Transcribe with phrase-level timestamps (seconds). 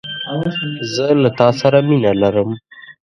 [0.93, 2.49] زه له تاسره مینه لرم